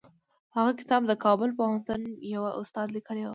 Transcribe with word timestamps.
هغه 0.55 0.71
کتاب 0.79 1.01
د 1.07 1.13
کابل 1.25 1.49
پوهنتون 1.57 2.01
یوه 2.33 2.51
استاد 2.61 2.87
لیکلی 2.95 3.23
و. 3.25 3.29